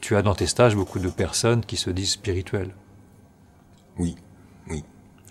[0.00, 2.74] Tu as dans tes stages beaucoup de personnes qui se disent spirituelles.
[3.98, 4.16] Oui,
[4.68, 4.84] oui.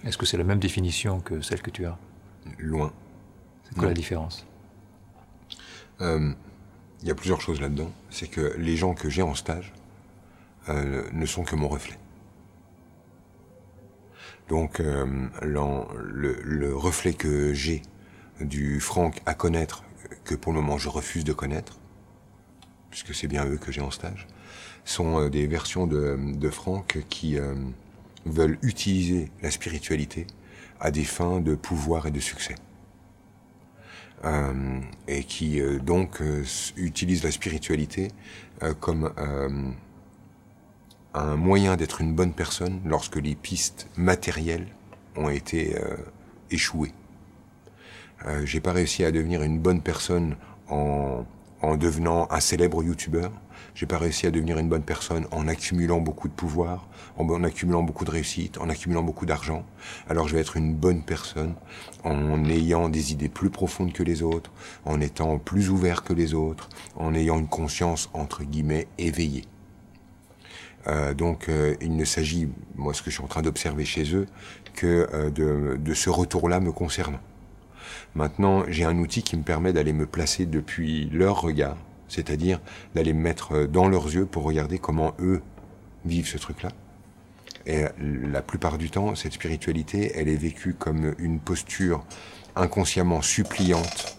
[0.06, 1.98] Est-ce que c'est la même définition que celle que tu as?
[2.58, 2.94] Loin.
[3.66, 4.46] C'est quoi la différence?
[6.00, 6.32] Euh,
[7.02, 7.92] Il y a plusieurs choses là-dedans.
[8.10, 9.74] C'est que les gens que j'ai en stage
[10.70, 11.98] euh, ne sont que mon reflet.
[14.52, 15.06] Donc euh,
[15.42, 17.82] le, le reflet que j'ai
[18.42, 19.86] du Franck à connaître,
[20.26, 21.80] que pour le moment je refuse de connaître,
[22.90, 24.28] puisque c'est bien eux que j'ai en stage,
[24.84, 27.56] sont euh, des versions de, Franck qui euh,
[28.26, 30.28] veulent utiliser la spiritualité
[30.82, 32.56] à des fins de pouvoir et de succès.
[35.08, 36.22] Et qui donc
[36.76, 38.10] utilisent la spiritualité
[38.80, 39.12] comme
[41.14, 44.68] un moyen d'être une bonne personne lorsque les pistes matérielles
[45.16, 45.98] ont été euh,
[46.52, 46.94] échouées.
[48.26, 50.38] Euh, J'ai pas réussi à devenir une bonne personne
[50.70, 51.26] en,
[51.62, 53.32] en devenant un célèbre youtubeur.
[53.76, 57.44] J'ai pas réussi à devenir une bonne personne en accumulant beaucoup de pouvoir, en, en
[57.44, 59.66] accumulant beaucoup de réussite, en accumulant beaucoup d'argent.
[60.10, 61.56] Alors je vais être une bonne personne
[62.04, 64.52] en ayant des idées plus profondes que les autres,
[64.86, 69.46] en étant plus ouvert que les autres, en ayant une conscience entre guillemets éveillée.
[70.88, 74.16] Euh, donc euh, il ne s'agit, moi ce que je suis en train d'observer chez
[74.16, 74.26] eux,
[74.74, 77.20] que euh, de, de ce retour-là me concernant.
[78.16, 82.60] Maintenant, j'ai un outil qui me permet d'aller me placer depuis leur regard, c'est-à-dire
[82.96, 85.42] d'aller me mettre euh, dans leurs yeux pour regarder comment eux
[86.06, 86.72] vivent ce truc-là.
[87.68, 92.04] Et la plupart du temps, cette spiritualité, elle est vécue comme une posture
[92.56, 94.18] inconsciemment suppliante,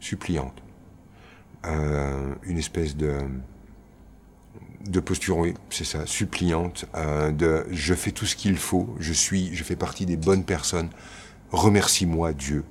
[0.00, 0.62] suppliante,
[1.66, 3.18] Euh, une espèce de
[4.88, 9.12] de posture, oui, c'est ça, suppliante, euh, de je fais tout ce qu'il faut, je
[9.12, 10.88] suis, je fais partie des bonnes personnes,
[11.50, 12.64] remercie-moi Dieu,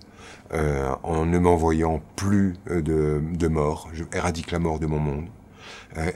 [0.54, 5.00] euh, en ne m'envoyant plus euh, de, de mort, je éradique la mort de mon
[5.00, 5.28] monde,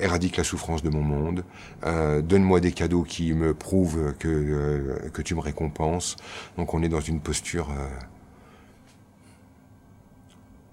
[0.01, 1.46] éradique la souffrance de mon monde,
[1.84, 6.18] donne-moi des cadeaux qui me prouvent que, que tu me récompenses.
[6.57, 7.69] Donc on est dans une posture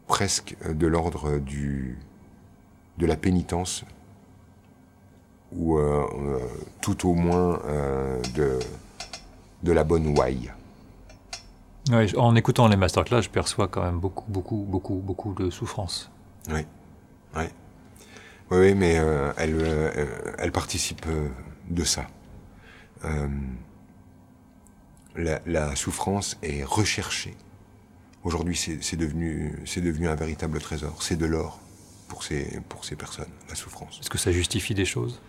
[0.09, 1.99] presque de l'ordre du
[2.99, 3.85] de la pénitence
[5.53, 6.39] ou euh, euh,
[6.81, 8.59] tout au moins euh, de,
[9.63, 10.53] de la bonne ouaille.
[11.91, 16.11] Ouais, En écoutant les masterclass, je perçois quand même beaucoup, beaucoup, beaucoup, beaucoup de souffrance.
[16.49, 16.67] Oui,
[17.37, 17.45] oui.
[18.51, 21.29] Oui, oui, mais euh, elle, euh, elle participe euh,
[21.71, 22.07] de ça.
[25.15, 27.37] La, la souffrance est recherchée.
[28.25, 31.03] Aujourd'hui, c'est devenu, un véritable trésor.
[31.03, 31.61] C'est de l'or
[32.09, 34.01] pour ces, pour ces personnes, la souffrance.
[34.01, 35.21] Est-ce que ça justifie des choses?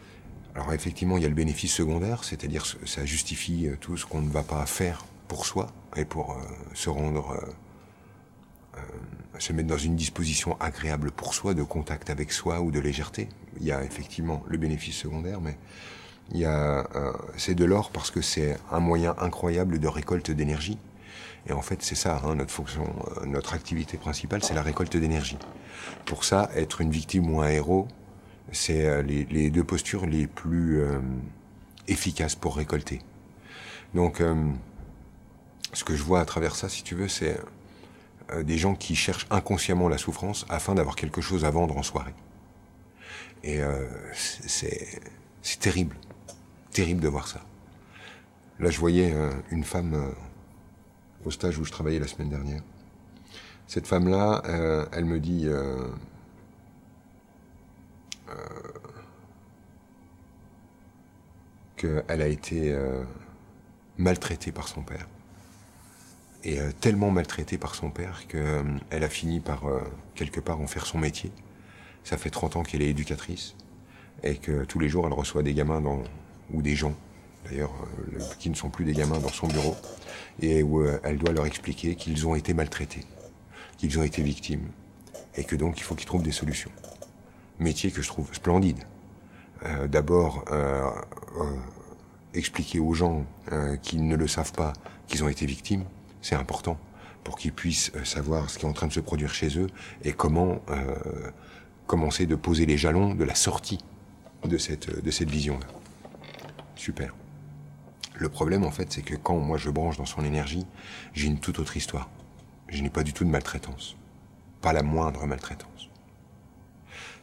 [0.58, 4.22] Alors effectivement, il y a le bénéfice secondaire, c'est-à-dire ça justifie euh, tout ce qu'on
[4.22, 6.42] ne va pas faire pour soi et pour euh,
[6.74, 7.40] se rendre,
[8.76, 8.80] euh,
[9.38, 13.30] se mettre dans une disposition agréable pour soi, de contact avec soi ou de légèreté.
[13.60, 15.60] Il y a effectivement le bénéfice secondaire, mais
[16.32, 16.90] il y a,
[17.38, 20.80] c'est de l'or parce que c'est un moyen incroyable de récolte d'énergie.
[21.48, 22.94] Et en fait, c'est ça, hein, notre fonction,
[23.26, 25.38] notre activité principale, c'est la récolte d'énergie.
[26.06, 27.88] Pour ça, être une victime ou un héros,
[28.52, 31.00] c'est euh, les, deux postures les plus euh,
[31.88, 33.02] efficaces pour récolter.
[33.94, 34.36] Donc, euh,
[35.74, 37.40] ce que je vois à travers ça, si tu veux, c'est
[38.44, 42.14] des gens qui cherchent inconsciemment la souffrance afin d'avoir quelque chose à vendre en soirée.
[43.44, 43.60] Et
[44.14, 45.00] c'est-
[45.60, 45.96] terrible,
[46.72, 47.40] terrible de voir ça.
[48.60, 49.14] Là, je voyais
[49.50, 50.14] une femme
[51.24, 52.62] au stage où je travaillais la semaine dernière.
[53.68, 54.42] Cette femme-là,
[54.92, 55.48] elle me dit,
[61.76, 63.04] qu'elle a été euh,
[63.98, 65.08] maltraitée par son père.
[66.44, 69.82] Et euh, tellement maltraitée par son père qu'elle a fini par, euh,
[70.16, 71.32] quelque part, en faire son métier.
[72.04, 73.56] Ça fait 30 ans qu'elle est éducatrice
[74.24, 75.84] et que tous les jours, elle reçoit des gamins
[76.52, 76.96] ou des gens,
[77.46, 79.76] d'ailleurs, euh, le- qui ne sont plus des gamins dans son bureau,
[80.42, 83.06] et où euh, elle doit leur expliquer qu'ils ont été maltraités,
[83.78, 84.68] qu'ils ont été victimes,
[85.36, 86.72] et que donc il faut qu'ils trouvent des solutions.
[87.60, 88.84] Métier que je trouve splendide.
[89.66, 90.90] Euh, D'abord, euh,
[91.40, 91.44] euh,
[92.34, 94.74] expliquer aux gens euh, qui ne le savent pas
[95.08, 95.86] qu'ils ont été victimes,
[96.22, 96.78] c'est important
[97.24, 99.68] pour qu'ils puissent euh, savoir ce qui est en train de se produire chez eux
[100.04, 100.62] et comment
[101.88, 103.80] commencer de poser les jalons de la sortie
[104.44, 105.66] de cette, de cette vision-là.
[106.76, 107.16] Super.
[108.16, 110.66] Le problème, en fait, c'est que quand moi je branche dans son énergie,
[111.14, 112.10] j'ai une toute autre histoire.
[112.68, 113.96] Je n'ai pas du tout de maltraitance.
[114.62, 115.90] Pas la moindre maltraitance.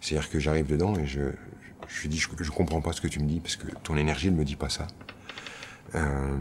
[0.04, 1.22] C'est-à-dire que j'arrive dedans et je,
[1.88, 3.96] je, je dis, je, je comprends pas ce que tu me dis parce que ton
[3.96, 4.86] énergie ne me dit pas ça.
[5.94, 6.36] Euh,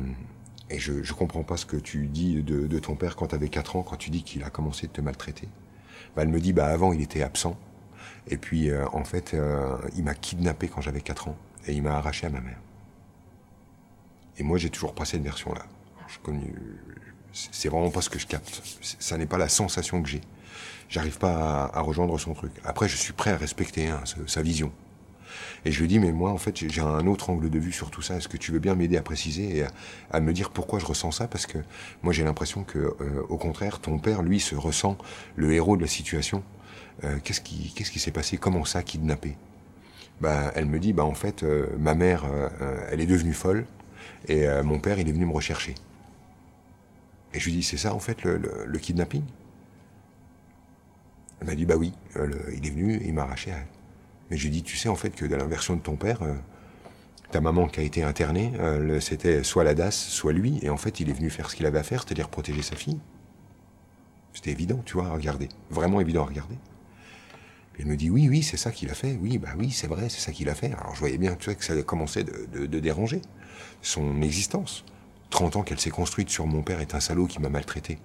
[0.69, 3.47] Et je ne comprends pas ce que tu dis de, ton père quand tu avais
[3.47, 5.47] 4 ans, quand tu dis qu'il a commencé de te maltraiter.
[6.13, 7.57] Bah, elle me dit, bah, avant, il était absent.
[8.27, 11.37] Et puis, euh, en fait, euh, il m'a kidnappé quand j'avais 4 ans.
[11.65, 12.59] Et il m'a arraché à ma mère.
[14.37, 15.65] Et moi, j'ai toujours pas cette version-là.
[17.31, 18.61] C'est vraiment pas ce que je capte.
[18.99, 20.21] Ça n'est pas la sensation que j'ai.
[20.89, 22.51] J'arrive pas à, rejoindre son truc.
[22.63, 24.71] Après, je suis prêt à respecter hein, sa vision.
[25.65, 27.89] Et je lui dis, mais moi, en fait, j'ai un autre angle de vue sur
[27.89, 28.17] tout ça.
[28.17, 29.65] Est-ce que tu veux bien m'aider à préciser et
[30.11, 31.27] à, me dire pourquoi je ressens ça?
[31.27, 31.57] Parce que
[32.01, 32.95] moi, j'ai l'impression que, euh,
[33.29, 34.97] au contraire, ton père, lui, se ressent
[35.35, 36.43] le héros de la situation.
[37.03, 38.37] Euh, qu'est-ce qui, s'est passé?
[38.37, 39.37] Comment ça, kidnappé?
[40.21, 42.25] Bah, elle me dit, bah, en fait, euh, ma mère,
[42.91, 43.65] elle est devenue folle
[44.27, 45.75] et mon père, il est venu me rechercher.
[47.33, 49.23] Et je lui dis, c'est ça, en fait, le kidnapping?
[51.43, 51.91] Elle m'a dit, bah oui,
[52.55, 53.67] il est venu, il m'a arraché à elle.
[54.31, 56.33] Mais j'ai dit, tu sais en fait que dans la version de ton père, euh,
[57.31, 60.77] ta maman qui a été internée, euh, c'était soit la DAS, soit lui, et en
[60.77, 62.97] fait il est venu faire ce qu'il avait à faire, c'est-à-dire protéger sa fille.
[64.33, 65.49] C'était évident, tu vois, à regarder.
[65.69, 66.55] Vraiment évident à regarder.
[67.77, 69.19] il me dit, oui, oui, c'est ça qu'il a fait.
[69.21, 70.71] Oui, bah oui, c'est vrai, c'est ça qu'il a fait.
[70.71, 73.21] Alors je voyais bien, tu vois, que ça commençait de, de déranger
[73.81, 74.85] son existence.
[75.29, 77.99] 30 ans qu'elle s'est construite sur mon père est un salaud qui m'a maltraité.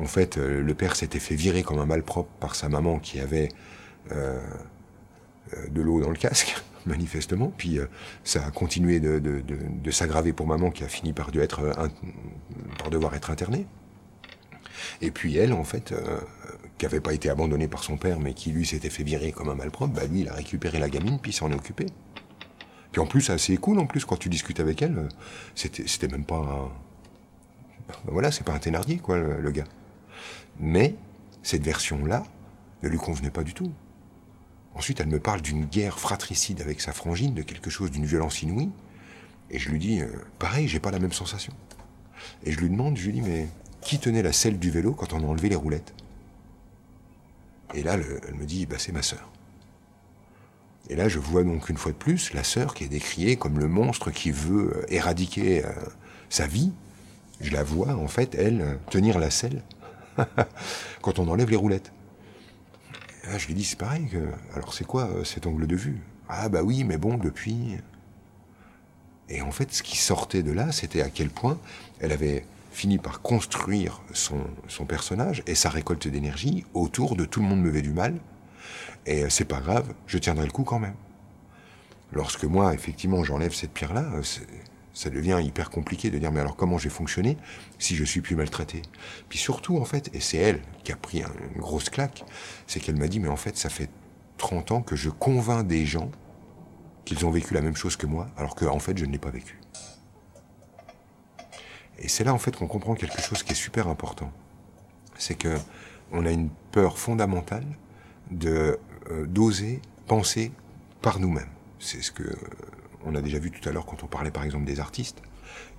[0.00, 3.18] En fait, euh, le père s'était fait virer comme un malpropre par sa maman qui
[3.18, 3.48] avait
[4.12, 4.40] euh,
[5.54, 6.56] euh, de l'eau dans le casque,
[6.86, 7.52] manifestement.
[7.56, 7.80] Puis
[8.22, 13.66] ça a continué de, s'aggraver pour maman qui a fini par, devoir être internée.
[15.00, 15.92] Et puis elle, en fait,
[16.78, 19.48] qui n'avait pas été abandonnée par son père, mais qui lui s'était fait virer comme
[19.48, 21.86] un malpropre, bah lui, il a récupéré la gamine, puis s'en est occupé.
[22.92, 25.08] Puis en plus, assez cool, en plus, quand tu discutes avec elle,
[25.54, 26.70] c'était même pas un...
[27.88, 29.64] Ben voilà, c'est pas un Thénardier, quoi, le gars.
[30.58, 30.94] Mais
[31.42, 32.24] cette version-là
[32.82, 33.72] ne lui convenait pas du tout.
[34.74, 38.42] Ensuite, elle me parle d'une guerre fratricide avec sa frangine, de quelque chose d'une violence
[38.42, 38.70] inouïe.
[39.50, 41.52] Et je lui dis, euh, pareil, j'ai pas la même sensation.
[42.44, 43.48] Et je lui demande, je lui dis, mais
[43.80, 45.94] qui tenait la selle du vélo quand on a enlevé les roulettes?
[47.74, 47.96] Et là,
[48.28, 49.30] elle me dit, bah, c'est ma sœur.
[50.90, 53.58] Et là, je vois donc une fois de plus la sœur qui est décriée comme
[53.58, 55.72] le monstre qui veut euh, éradiquer euh,
[56.30, 56.72] sa vie.
[57.40, 59.62] Je la vois, en fait, elle, tenir la selle
[61.02, 61.92] quand on enlève les roulettes.
[63.36, 64.06] Je lui dis, c'est pareil.
[64.06, 64.18] Que...
[64.54, 66.00] Alors c'est quoi euh, cet angle de vue?
[66.28, 67.76] Ah bah oui, mais bon, depuis...
[69.30, 71.58] Et en fait, ce qui sortait de là, c'était à quel point
[72.00, 77.40] elle avait fini par construire son, son personnage et sa récolte d'énergie autour de tout
[77.40, 78.14] le monde me fait du mal.
[79.04, 80.94] Et euh, c'est pas grave, je tiendrai le coup quand même.
[82.12, 84.22] Lorsque moi, effectivement, j'enlève cette pierre-là, euh,
[84.98, 87.36] ça devient hyper compliqué de dire mais alors comment j'ai fonctionné
[87.78, 88.82] si je suis plus maltraité?
[89.28, 92.24] Puis surtout en fait, et c'est elle qui a pris une grosse claque,
[92.66, 93.90] c'est qu'elle m'a dit mais en fait ça fait
[94.38, 96.10] 30 ans que je convainc des gens
[97.04, 99.18] qu'ils ont vécu la même chose que moi alors que en fait je ne l'ai
[99.18, 99.60] pas vécu.
[102.00, 104.32] Et c'est là en fait qu'on comprend quelque chose qui est super important.
[105.16, 105.56] C'est que
[106.10, 107.66] on a une peur fondamentale
[108.32, 108.80] de
[109.12, 110.50] euh, d'oser penser
[111.02, 111.50] par nous-mêmes.
[111.78, 112.36] C'est ce que
[113.04, 115.22] on a déjà vu tout à l'heure quand on parlait par exemple des artistes,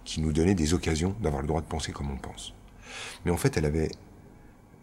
[0.06, 2.54] qui nous donnaient des occasions d'avoir le droit de penser comme on pense.
[3.26, 3.92] Mais en fait, elle avait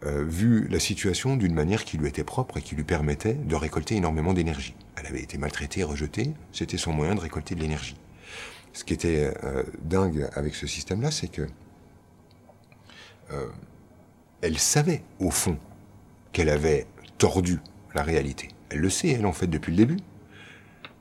[0.05, 3.55] euh, vu la situation d'une manière qui lui était propre et qui lui permettait de
[3.55, 4.75] récolter énormément d'énergie.
[4.95, 7.97] Elle avait été maltraitée, rejetée, c'était son moyen de récolter de l'énergie.
[8.73, 11.47] Ce qui était euh, dingue avec ce système-là, c'est que
[13.31, 13.47] euh,
[14.41, 15.57] elle savait au fond
[16.31, 16.85] qu'elle avait
[17.17, 17.59] tordu
[17.95, 18.49] la réalité.
[18.69, 19.97] Elle le sait, elle en fait depuis le début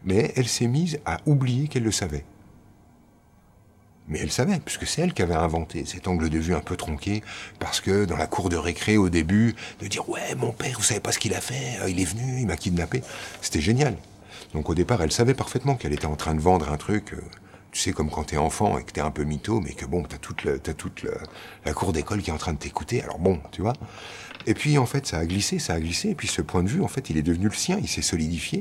[0.04, 2.24] mais elle s'est mise à oublier qu'elle le savait.
[4.08, 6.76] Mais elle savait, puisque c'est elle qui avait inventé cet angle de vue un peu
[6.76, 7.22] tronqué,
[7.58, 10.84] parce que dans la cour de récré au début, de dire ouais mon père, vous
[10.84, 13.02] savez pas ce qu'il a fait, euh, il est venu, il m'a kidnappé,
[13.40, 13.96] c'était génial.
[14.54, 17.20] Donc au départ, elle savait parfaitement qu'elle était en train de vendre un truc, euh,
[17.72, 20.04] tu sais comme quand t'es enfant et que t'es un peu mytho, mais que bon,
[20.04, 21.04] t'as toute,
[21.64, 23.74] la cour d'école qui est en train de t'écouter, alors bon, tu vois.
[24.46, 26.68] Et puis en fait, ça a glissé, ça a glissé, et puis ce point de
[26.68, 28.60] vue, en fait, il est devenu le sien, il s'est solidifié.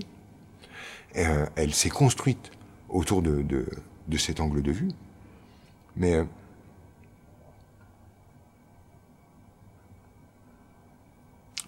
[1.17, 2.51] Euh, elle s'est construite
[2.89, 3.65] autour de,
[4.17, 4.89] cet angle de vue.
[5.95, 6.25] Mais euh,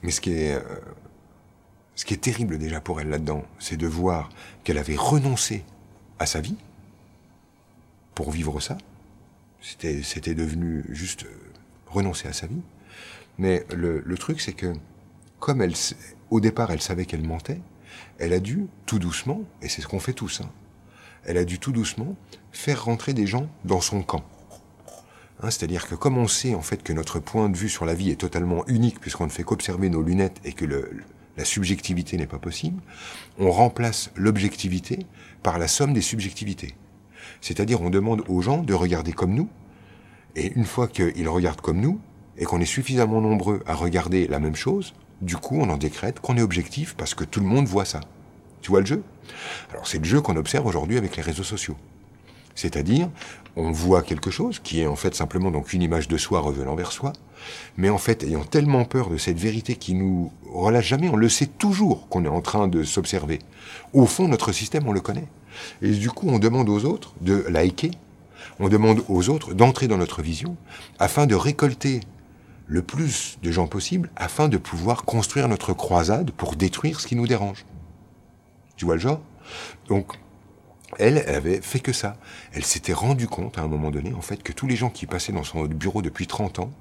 [0.04, 0.62] mais ce qui est euh,
[1.96, 4.30] ce qui est terrible déjà pour elle là-dedans, c'est de voir
[4.64, 5.64] qu'elle avait renoncé
[6.20, 6.58] à sa vie
[8.16, 8.78] pour vivre ça.
[9.62, 11.26] C'était c'était devenu juste
[11.88, 12.62] renoncer à sa vie.
[13.38, 14.74] Mais le, le truc, c'est que
[15.40, 15.74] comme elle,
[16.32, 17.62] au départ, elle savait qu'elle mentait,
[18.20, 20.50] elle a dû, tout doucement, et c'est ce qu'on fait tous, hein,
[21.26, 22.16] elle a dû tout doucement
[22.52, 24.24] faire rentrer des gens dans son camp.
[25.42, 27.94] Hein, c'est-à-dire que comme on sait en fait que notre point de vue sur la
[27.94, 32.28] vie est totalement unique puisqu'on ne fait qu'observer nos lunettes et que la subjectivité n'est
[32.28, 32.82] pas possible,
[33.38, 35.06] on remplace l'objectivité
[35.44, 36.76] par la somme des subjectivités.
[37.42, 39.50] C'est-à-dire, on demande aux gens de regarder comme nous,
[40.36, 42.00] et une fois qu'ils regardent comme nous,
[42.38, 46.20] et qu'on est suffisamment nombreux à regarder la même chose, du coup, on en décrète
[46.20, 48.02] qu'on est objectif parce que tout le monde voit ça.
[48.62, 49.04] Tu vois le jeu?
[49.72, 51.76] Alors, c'est le jeu qu'on observe aujourd'hui avec les réseaux sociaux.
[52.56, 53.10] C'est-à-dire,
[53.56, 56.76] on voit quelque chose qui est en fait simplement donc une image de soi revenant
[56.76, 57.14] vers soi,
[57.78, 61.30] mais en fait, ayant tellement peur de cette vérité qui nous relâche jamais, on le
[61.30, 63.40] sait toujours qu'on est en train de s'observer.
[63.94, 65.28] Au fond, notre système, on le connaît.
[65.82, 67.92] Et du coup, on demande aux autres de liker,
[68.60, 70.56] on demande aux autres d'entrer dans notre vision
[71.00, 72.02] afin de récolter
[72.68, 77.16] le plus de gens possible afin de pouvoir construire notre croisade pour détruire ce qui
[77.16, 77.66] nous dérange.
[78.76, 79.22] Tu vois le genre?
[79.88, 80.14] Donc,
[81.00, 82.18] elle, elle avait fait que ça.
[82.54, 85.06] Elle s'était rendue compte à un moment donné, en fait, que tous les gens qui
[85.06, 86.72] passaient dans son bureau depuis 30 ans,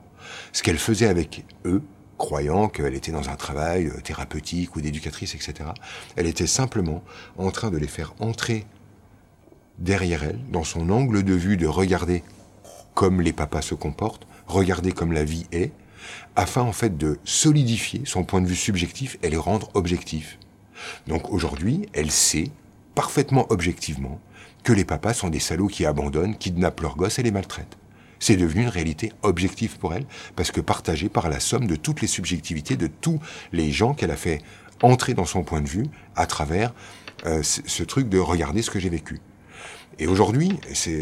[0.52, 1.82] ce qu'elle faisait avec eux,
[2.18, 5.70] croyant qu'elle était dans un travail euh, thérapeutique ou d'éducatrice, etc.,
[6.16, 7.02] elle était simplement
[7.36, 8.66] en train de les faire entrer
[9.78, 12.22] derrière elle, dans son angle de vue de regarder
[12.94, 15.72] comme les papas se comportent, regarder comme la vie est,
[16.36, 20.38] afin en fait de solidifier son point de vue subjectif et les rendre objectifs.
[21.06, 22.50] Donc aujourd'hui, elle sait
[22.94, 24.20] parfaitement objectivement
[24.62, 27.78] que les papas sont des salauds qui abandonnent, kidnappent leurs gosses et les maltraitent.
[28.18, 32.00] C'est devenu une réalité objective pour elle, parce que partagée par la somme de toutes
[32.00, 33.20] les subjectivités de tous
[33.52, 34.42] les gens qu'elle a fait
[34.82, 35.86] entrer dans son point de vue
[36.16, 36.74] à travers
[37.26, 39.20] euh, ce truc de regarder ce que j'ai vécu.
[39.98, 40.58] Et aujourd'hui,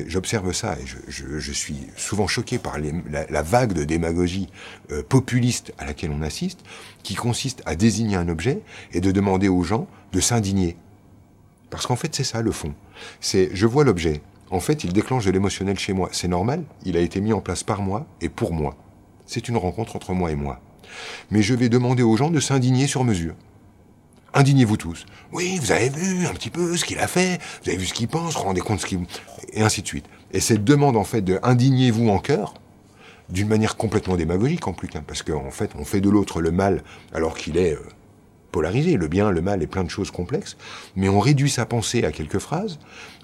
[0.07, 4.49] j'observe ça et je, suis souvent choqué par la, vague de démagogie
[4.93, 6.61] euh, populiste à laquelle on assiste,
[7.03, 8.61] qui consiste à désigner un objet
[8.93, 10.77] et de demander aux gens de s'indigner.
[11.71, 12.73] Parce qu'en fait, c'est ça le fond.
[13.21, 14.21] C'est je vois l'objet.
[14.51, 16.09] En fait, il déclenche de l'émotionnel chez moi.
[16.13, 16.63] C'est normal.
[16.85, 18.77] Il a été mis en place par moi et pour moi.
[19.27, 20.61] C'est une rencontre entre moi et moi.
[21.33, 23.35] Mais je vais demander aux gens de s'indigner sur mesure.
[24.35, 25.07] Indignez-vous tous.
[25.33, 27.95] Oui, vous avez vu un petit peu ce qu'il a fait, vous avez vu ce
[27.95, 29.01] qu'il pense, vous, vous rendez compte ce qu'il...
[29.53, 30.07] Et ainsi de suite.
[30.33, 32.55] Et cette demande, en fait, de indignez-vous en cœur,
[33.29, 36.51] d'une manière complètement démagogique en plus, hein, parce qu'en fait, on fait de l'autre le
[36.51, 37.89] mal alors qu'il est euh,
[38.51, 38.97] polarisé.
[38.97, 40.57] Le bien, le mal et plein de choses complexes.
[40.97, 42.79] Mais on réduit sa pensée à quelques phrases,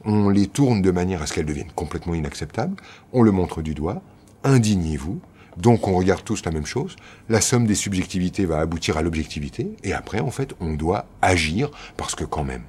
[0.04, 2.76] on les tourne de manière à ce qu'elles deviennent complètement inacceptables,
[3.12, 4.02] on le montre du doigt,
[4.44, 5.20] indignez-vous,
[5.56, 6.96] donc on regarde tous la même chose.
[7.28, 9.76] La somme des subjectivités va aboutir à l'objectivité.
[9.82, 12.64] Et après, en fait, on doit agir parce que quand même.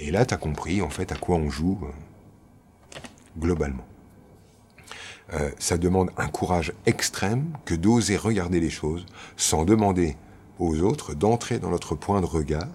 [0.00, 2.98] Et là, tu as compris, en fait, à quoi on joue euh,
[3.38, 3.84] globalement.
[5.32, 10.16] Euh, ça demande un courage extrême que d'oser regarder les choses sans demander
[10.58, 12.68] aux autres d'entrer dans notre point de regard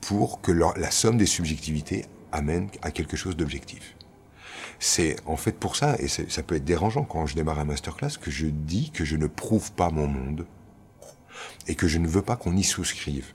[0.00, 3.96] pour que la somme des subjectivités amène à quelque chose d'objectif.
[4.84, 8.18] C'est en fait pour ça, et ça peut être dérangeant quand je démarre un masterclass,
[8.20, 10.44] que je dis que je ne prouve pas mon monde
[11.68, 13.26] et que je ne veux pas qu'on y souscrive.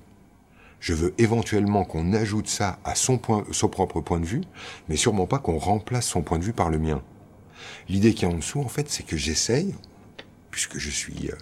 [0.82, 4.42] Je veux éventuellement qu'on ajoute ça à son, point, son propre point de vue,
[4.90, 7.02] mais sûrement pas qu'on remplace son point de vue par le mien.
[7.88, 9.74] L'idée qui est en dessous, en fait, c'est que j'essaye,
[10.52, 11.38] puisque je suis euh,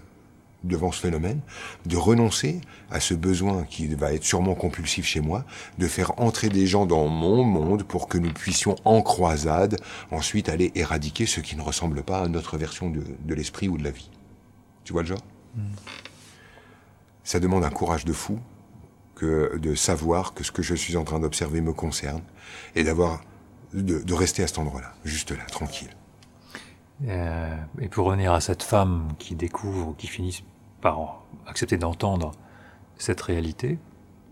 [0.65, 1.39] devant ce phénomène,
[1.86, 5.45] de renoncer à ce besoin qui va être sûrement compulsif chez moi,
[5.77, 9.77] de faire entrer des gens dans mon monde pour que nous puissions en croisade
[10.12, 13.77] ensuite aller éradiquer ce qui ne ressemble pas à notre version de, de l'esprit ou
[13.77, 14.10] de la vie.
[14.84, 15.24] Tu vois le genre?
[17.24, 18.39] Ça demande un courage de fou
[19.15, 22.22] que de savoir que ce que je suis en train d'observer me concerne
[22.75, 23.24] et d'avoir
[23.74, 25.89] de, de rester à cet endroit-là, juste là, tranquille.
[27.03, 30.43] Euh, et pour revenir à cette femme qui découvre, qui finit
[30.81, 32.31] par accepter d'entendre
[32.97, 33.77] cette réalité,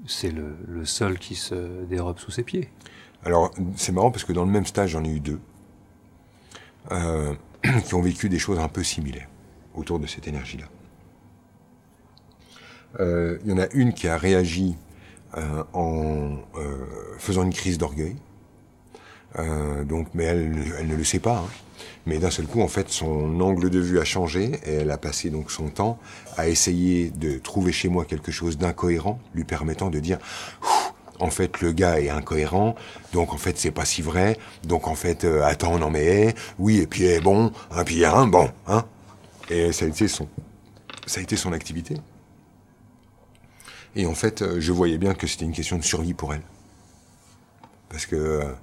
[0.07, 2.69] c'est le, seul qui se dérobe sous ses pieds.
[3.25, 5.39] Alors, c'est marrant parce que dans le même stage, j'en ai eu deux
[6.91, 7.33] euh,
[7.85, 9.29] qui ont vécu des choses un peu similaires
[9.75, 10.65] autour de cette énergie-là.
[12.99, 14.75] Euh, il y en a une qui a réagi
[15.73, 16.37] en
[17.17, 18.15] faisant une crise d'orgueil.
[19.39, 21.37] Euh, donc, mais elle, elle, ne le sait pas.
[21.37, 21.49] Hein.
[22.05, 24.97] Mais d'un seul coup, en fait, son angle de vue a changé et elle a
[24.97, 25.97] passé donc son temps
[26.37, 30.19] à essayer de trouver chez moi quelque chose d'incohérent, lui permettant de dire
[31.19, 32.75] en fait le gars est incohérent,
[33.13, 36.79] donc en fait c'est pas si vrai, donc en fait euh, attends non mais oui
[36.79, 38.83] et puis bon, un puis un bon, hein.
[39.49, 40.27] Et ça a été son
[41.05, 41.95] ça a été son activité.
[43.95, 46.41] Et en fait, euh, je voyais bien que c'était une question de survie pour elle.
[47.89, 48.53] Parce que euh,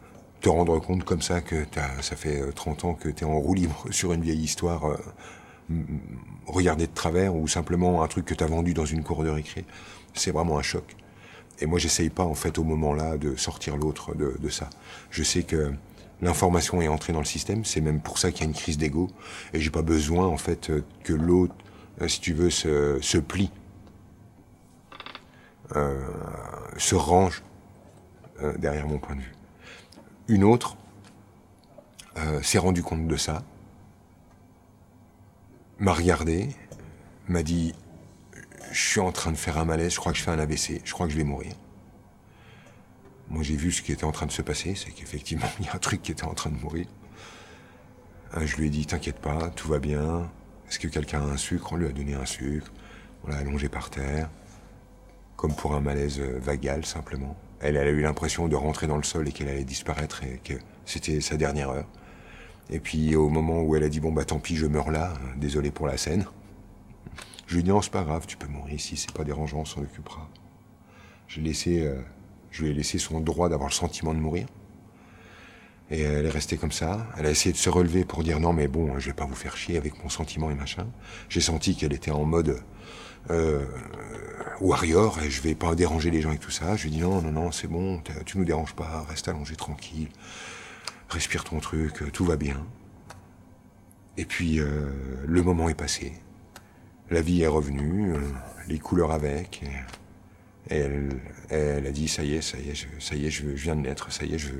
[0.40, 1.66] te rendre compte comme ça que
[2.00, 4.96] ça fait 30 ans que tu es en roue libre sur une vieille histoire, euh,
[6.46, 9.30] regarder de travers ou simplement un truc que tu as vendu dans une cour de
[9.30, 9.64] récré,
[10.14, 10.96] c'est vraiment un choc.
[11.60, 14.70] Et moi, j'essaye pas, en fait, au moment-là, de sortir l'autre de, de, ça.
[15.10, 15.72] Je sais que
[16.22, 18.78] l'information est entrée dans le système, c'est même pour ça qu'il y a une crise
[18.78, 19.10] d'ego,
[19.52, 20.72] et j'ai pas besoin, en fait,
[21.04, 21.54] que l'autre,
[22.00, 23.50] euh, si tu veux, se, se plie,
[25.76, 26.00] euh,
[26.78, 27.42] se range
[28.42, 29.32] euh, derrière mon point de vue
[30.30, 30.76] une autre
[32.16, 33.42] euh, s'est rendu compte de ça,
[35.80, 36.48] m'a regardé,
[37.26, 37.74] m'a dit
[38.70, 40.82] Je suis en train de faire un malaise, je crois que je fais un AVC,
[40.84, 41.52] je crois que je vais mourir.
[43.28, 45.68] Moi, j'ai vu ce qui était en train de se passer, c'est qu'effectivement, il y
[45.68, 46.86] a un truc qui était en train de mourir.
[48.36, 50.30] Euh, je lui ai dit T'inquiète pas, tout va bien.
[50.68, 51.72] Est-ce que quelqu'un a un sucre?
[51.72, 52.70] On lui a donné un sucre.
[53.24, 54.30] On l'a allongé par terre,
[55.36, 57.36] comme pour un malaise euh, vagal simplement.
[57.60, 60.54] Elle, a eu l'impression de rentrer dans le sol et qu'elle allait disparaître et que
[60.84, 61.86] c'était sa dernière heure.
[62.70, 65.14] Et puis au moment où elle a dit bon bah tant pis je meurs là,
[65.36, 66.24] désolé pour la scène,
[67.46, 69.58] je lui ai dit non c'est pas grave, tu peux mourir ici, c'est pas dérangeant,
[69.58, 70.28] on s'en occupera.
[71.36, 72.00] Laissé, euh,
[72.50, 74.46] je lui ai laissé son droit d'avoir le sentiment de mourir.
[75.90, 77.06] Et elle est restée comme ça.
[77.18, 79.34] Elle a essayé de se relever pour dire non mais bon, je vais pas vous
[79.34, 80.86] faire chier avec mon sentiment et machin.
[81.28, 82.62] J'ai senti qu'elle était en mode
[83.30, 83.64] euh,
[84.60, 86.76] warrior et je vais pas déranger les gens avec tout ça.
[86.76, 90.08] Je lui dit non non non c'est bon, tu nous déranges pas, reste allongé tranquille
[91.10, 92.66] respire ton truc, euh, tout va bien.
[94.16, 94.90] Et puis euh,
[95.26, 96.12] le moment est passé,
[97.10, 98.20] la vie est revenue, euh,
[98.68, 99.62] les couleurs avec.
[100.70, 100.86] Et,
[101.48, 103.74] elle, a dit ça y est, ça y est, je, ça y est, je, viens
[103.74, 104.50] de naître, ça y est, je,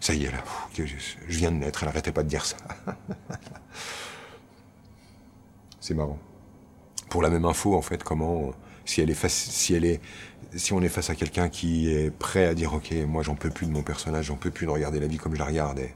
[0.00, 1.82] ça y est là, je, je viens de naître.
[1.82, 2.56] Elle arrêtait pas de dire ça.
[5.80, 6.18] C'est marrant.
[7.14, 8.50] Pour la même info, en fait, comment
[8.84, 10.00] si elle est si elle est
[10.56, 13.50] si on est face à quelqu'un qui est prêt à dire ok moi j'en peux
[13.50, 15.78] plus de mon personnage j'en peux plus de regarder la vie comme je la regarde
[15.78, 15.94] et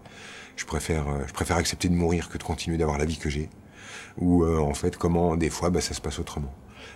[0.55, 3.29] je préfère euh, je préfère accepter de mourir que de continuer d'avoir la vie que
[3.31, 3.51] j'ai.
[4.19, 6.55] Ou euh, en fait comment des fois bah, ça se passe autrement.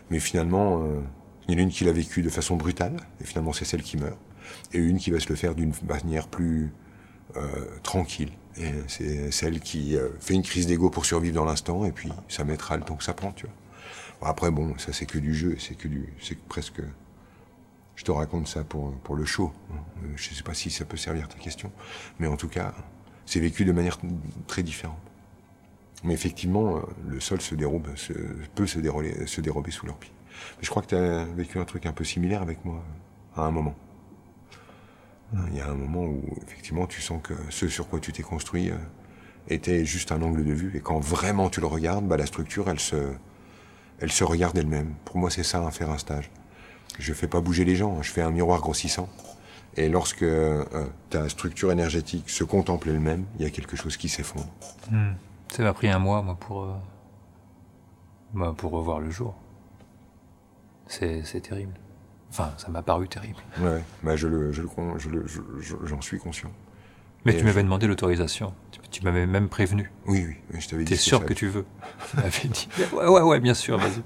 [0.09, 1.01] Mais finalement euh,
[1.49, 3.83] il y en a une qui l'a vécu de façon brutale et finalement c'est celle
[3.83, 4.21] qui meurt.
[4.73, 6.73] Et une qui va se le faire d'une manière plus
[7.83, 8.31] tranquille.
[8.87, 12.77] C'est celle qui fait une crise d'ego pour survivre dans l'instant et puis ça mettra
[12.77, 13.55] le temps que ça prend tu vois
[14.23, 16.81] après, bon, ça c'est que du jeu, c'est que du, c'est presque.
[17.95, 19.53] Je te raconte ça pour, pour le show.
[19.71, 21.71] Euh, je ne sais pas si ça peut servir ta question,
[22.19, 22.75] mais en tout cas,
[23.27, 23.99] c'est vécu de manière
[24.47, 24.99] très différente.
[26.05, 27.89] Mais effectivement, euh, le sol se dérobe,
[28.55, 30.13] peut se, dérober, se dérober sous leurs pieds.
[30.61, 32.83] Je crois que tu as vécu un truc un peu similaire avec moi
[33.37, 33.75] à un moment.
[35.49, 38.23] Il y a un moment où effectivement tu sens que ce sur quoi tu t'es
[38.23, 38.77] construit euh,
[39.49, 42.69] était juste un angle de vue et quand vraiment tu le regardes, bah, la structure
[42.69, 43.13] elle se,
[44.03, 44.95] elle se regarde elle-même.
[45.05, 46.29] Pour moi, c'est ça, hein, faire un stage.
[46.99, 49.09] Je fais pas bouger les gens, hein, je fais un miroir grossissant.
[49.77, 50.65] Et lorsque euh,
[51.09, 54.49] ta structure énergétique se contemple elle-même, il y a quelque chose qui s'effondre.
[54.91, 55.13] Hmm.
[55.49, 56.75] Ça m'a pris un mois, moi, pour, euh,
[58.35, 59.35] bah, pour revoir le jour.
[60.89, 61.73] C'est terrible.
[62.29, 63.39] Enfin, ça m'a paru terrible.
[63.61, 65.25] Ouais, bah je le, je le,
[65.85, 66.51] j'en suis conscient.
[67.25, 68.53] Mais tu m'avais demandé l'autorisation.
[68.91, 69.91] Tu, m'avais même prévenu.
[70.07, 70.93] Oui, oui, je t'avais dit.
[70.93, 71.65] T'es sûr que tu veux
[72.11, 72.69] Tu m'avais dit.
[72.93, 74.03] Ouais, ouais, ouais, bien sûr, vas-y.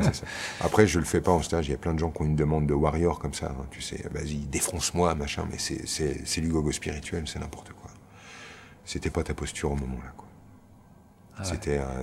[0.60, 1.68] Après, je le fais pas en stage.
[1.68, 3.50] Il y a plein de gens qui ont une demande de warrior comme ça.
[3.50, 3.66] Hein.
[3.70, 5.46] tu sais, vas-y, défonce-moi, machin.
[5.50, 7.90] Mais c'est du gogo spirituel, c'est n'importe quoi.
[8.84, 10.28] C'était pas ta posture au moment-là, quoi.
[11.38, 11.44] Ah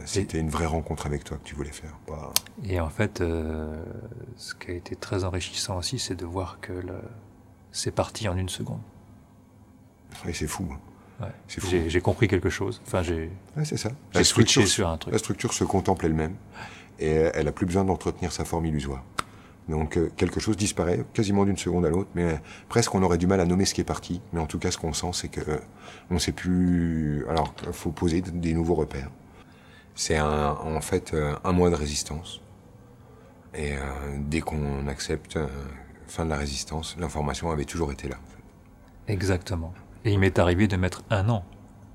[0.05, 1.97] c'était une vraie rencontre avec toi que tu voulais faire.
[2.63, 3.81] Et en fait, euh,
[4.35, 6.99] ce qui a été très enrichissant aussi, c'est de voir que le...
[7.71, 8.81] c'est parti en une seconde.
[10.27, 10.67] Et c'est fou.
[10.71, 10.79] Hein.
[11.47, 12.81] J'ai compris quelque chose.
[12.85, 13.29] Enfin, j'ai
[13.63, 13.91] c'est ça.
[14.23, 15.11] switché sur un truc.
[15.11, 16.35] La structure se contemple elle-même
[16.99, 19.03] et elle a plus besoin d'entretenir sa forme illusoire.
[19.69, 22.35] Donc euh, quelque chose disparaît quasiment d'une seconde à l'autre, mais euh,
[22.69, 24.19] presque on aurait du mal à nommer ce qui est parti.
[24.33, 25.57] Mais en tout cas, ce qu'on sent, c'est que euh,
[26.09, 27.25] on sait plus.
[27.29, 29.09] Alors, il faut poser des nouveaux repères.
[29.95, 32.39] C'est en fait un mois de résistance.
[33.53, 33.73] Et
[34.17, 35.37] dès qu'on accepte
[36.07, 38.15] fin de la résistance, l'information avait toujours été là.
[39.09, 39.73] Exactement.
[40.05, 41.43] Et il m'est arrivé de mettre un an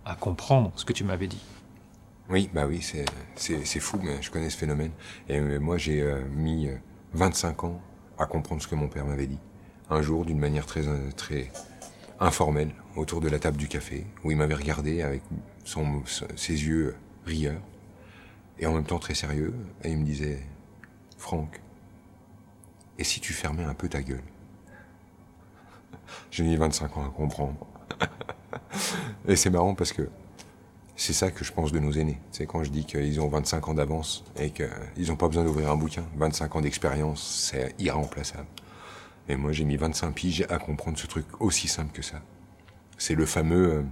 [0.05, 1.43] à comprendre ce que tu m'avais dit.
[2.29, 4.93] Oui, bah oui, c'est fou, mais je connais ce phénomène.
[5.29, 6.69] Et euh, moi, j'ai euh, mis
[7.13, 7.81] 25 euh, ans
[8.19, 9.39] à comprendre ce que mon père m'avait dit.
[9.91, 10.83] Un jour, d'une manière très,
[11.17, 11.51] très
[12.21, 15.23] informelle, autour de la table du café, où il m'avait regardé avec
[15.65, 17.61] son, ses yeux rieurs,
[18.59, 20.41] et en même temps très sérieux, et il me disait,
[21.19, 21.61] Franck,
[22.99, 24.23] et si tu fermais un peu ta gueule?
[26.31, 27.67] J'ai mis 25 ans à comprendre.
[29.29, 30.09] et c'est marrant parce que
[30.97, 32.21] c'est ça que je pense de nos aînés.
[32.31, 35.71] C'est quand je dis qu'ils ont 25 ans d'avance et qu'ils n'ont pas besoin d'ouvrir
[35.71, 36.05] un bouquin.
[36.17, 38.47] 25 ans d'expérience, c'est irremplaçable.
[39.29, 42.21] Et moi, j'ai mis 25 piges à comprendre ce truc aussi simple que ça.
[42.97, 43.83] C'est le fameux, euh,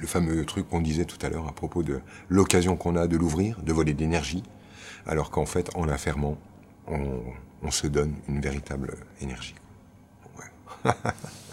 [0.00, 3.16] le fameux truc qu'on disait tout à l'heure à propos de l'occasion qu'on a de
[3.16, 4.44] l'ouvrir, de voler d'énergie,
[5.06, 6.38] alors qu'en fait, en la fermant,
[6.86, 7.20] on,
[7.62, 9.54] on, se donne une véritable énergie.
[10.38, 10.92] Ouais.